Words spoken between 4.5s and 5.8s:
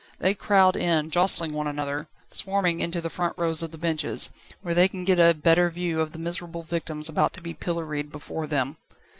where they can get a better